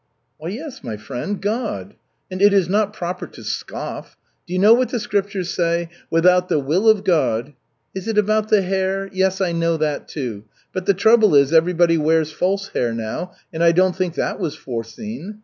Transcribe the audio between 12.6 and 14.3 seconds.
hair now, and I don't think